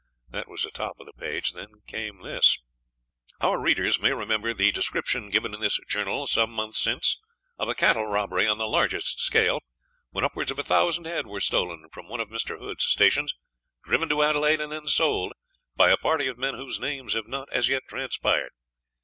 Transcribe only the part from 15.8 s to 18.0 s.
a party of men whose names have not as yet